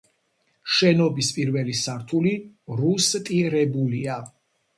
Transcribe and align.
შენობის 0.77 1.29
პირველი 1.35 1.75
სართული 1.81 2.33
რუსტირებულია. 2.81 4.19